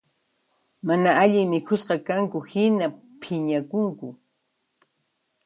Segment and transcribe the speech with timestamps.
[0.87, 2.85] Mana allin mikhusqakanku hina
[3.21, 4.07] phiñakunku